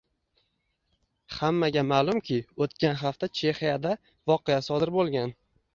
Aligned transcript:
Hammaga 1.33 1.83
ma'lumki, 1.91 2.41
o'tgan 2.67 2.99
hafta 3.05 3.33
Chexiyada 3.43 3.97
voqea 4.33 4.63
sodir 4.73 4.99
bo'lgan 5.01 5.41